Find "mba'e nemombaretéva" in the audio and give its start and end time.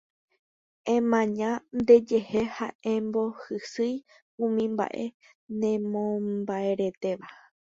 4.73-7.29